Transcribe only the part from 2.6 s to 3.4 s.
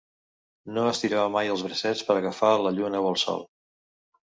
la lluna o el